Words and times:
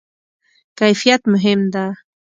کیفیت 0.79 1.21
مهم 1.33 1.61
ده؟ 1.73 1.85